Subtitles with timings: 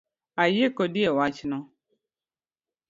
[0.43, 1.57] Ayie kodi ewachno